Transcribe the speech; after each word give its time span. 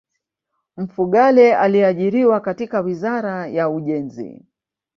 Mfugale 0.77 1.55
aliajiriwa 1.55 2.39
katika 2.39 2.79
wizara 2.81 3.47
ya 3.47 3.69
ujenzi 3.69 4.45